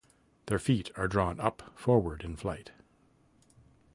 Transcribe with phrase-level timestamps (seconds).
[0.47, 2.71] Their feet are drawn up forward in flight.